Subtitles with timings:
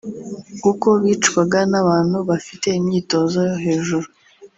[0.63, 4.07] kuko bicwaga n’abantu bafite imyitozo yo hejuru